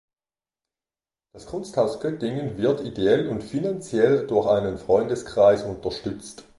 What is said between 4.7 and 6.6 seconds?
Freundeskreis unterstützt.